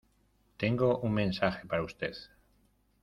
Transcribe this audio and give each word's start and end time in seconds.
tengo 0.57 0.97
un 0.97 1.13
mensaje 1.13 1.67
para 1.67 1.83
usted 1.83 2.15